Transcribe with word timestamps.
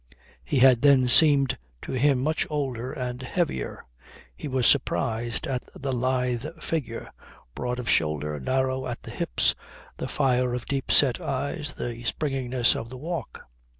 He 0.43 0.57
had 0.57 0.81
then 0.81 1.07
seemed 1.07 1.59
to 1.83 1.91
him 1.91 2.23
much 2.23 2.47
older 2.49 2.91
and 2.91 3.21
heavier. 3.21 3.85
He 4.35 4.47
was 4.47 4.65
surprised 4.65 5.45
at 5.45 5.63
the 5.75 5.93
lithe 5.93 6.43
figure, 6.59 7.11
broad 7.53 7.77
of 7.77 7.87
shoulder, 7.87 8.39
narrow 8.39 8.87
at 8.87 9.03
the 9.03 9.11
hips, 9.11 9.53
the 9.97 10.07
fire 10.07 10.55
of 10.55 10.61
the 10.61 10.65
deep 10.69 10.91
set 10.91 11.21
eyes, 11.21 11.75
the 11.77 12.03
springiness 12.03 12.75
of 12.75 12.89
the 12.89 12.97
walk. 12.97 13.43